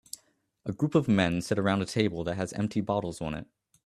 [0.65, 3.45] A group of men sit around a table that has empty bottles on it